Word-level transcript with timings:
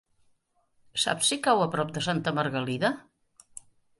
Saps 1.03 1.29
si 1.33 1.37
cau 1.49 1.61
a 1.65 1.69
prop 1.77 1.93
de 1.97 2.03
Santa 2.07 2.35
Margalida? 2.39 2.93